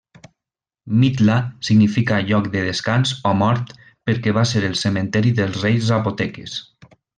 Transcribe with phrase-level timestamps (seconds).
[1.01, 1.35] Mitla
[1.67, 3.75] significa lloc de descans o mort
[4.11, 6.59] perquè va ser el cementeri dels reis zapoteques.